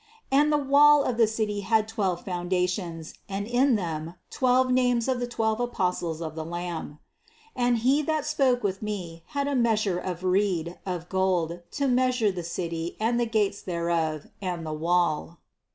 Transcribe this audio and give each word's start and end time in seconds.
14. 0.31 0.41
And 0.41 0.51
the 0.51 0.57
wall 0.67 1.03
of 1.03 1.17
the 1.17 1.27
city 1.27 1.59
had 1.59 1.87
twelve 1.87 2.25
founda 2.25 2.67
tions, 2.67 3.13
and 3.29 3.45
in 3.45 3.75
them, 3.75 4.05
the 4.05 4.13
twelve 4.31 4.71
names 4.71 5.07
of 5.07 5.19
the 5.19 5.27
twelve 5.27 5.59
apostles 5.59 6.23
of 6.23 6.33
the 6.33 6.43
Lamb. 6.43 6.97
15. 7.55 7.67
And 7.67 7.77
he 7.77 8.01
that 8.01 8.25
spoke 8.25 8.63
with 8.63 8.81
me 8.81 9.21
had 9.27 9.47
a 9.47 9.53
measure 9.53 9.99
of 9.99 10.23
reed, 10.23 10.79
of 10.87 11.07
gold, 11.07 11.59
to 11.73 11.87
measure 11.87 12.31
the 12.31 12.41
city 12.41 12.97
and 12.99 13.19
the 13.19 13.27
gates 13.27 13.61
there 13.61 13.91
of, 13.91 14.25
and 14.41 14.65
the 14.65 14.73
wall; 14.73 14.73
16 14.73 14.81
217 14.81 14.81
218 14.81 14.81
CITY 14.81 14.89
OF 14.89 14.89
GOD 14.89 15.37
16. 15.37 15.37